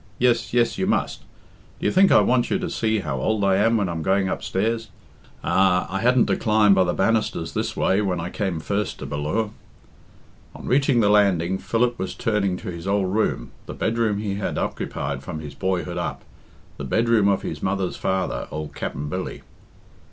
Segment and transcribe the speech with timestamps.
[0.17, 1.19] Yes, yes, you must.
[1.79, 4.29] Do you think I want you to see how old I am when I'm going
[4.29, 4.89] upstairs?
[5.43, 5.85] Ah!
[5.93, 9.19] I hadn't to climb by the banisters this way when I came first to Bal
[9.21, 9.51] lure."
[10.55, 14.57] On reaching the landing, Philip was turning to his old room, the bedroom he had
[14.57, 16.23] occupied from his boyhood up,
[16.77, 19.43] the bedroom of his mother's father, old Capt'n Billy.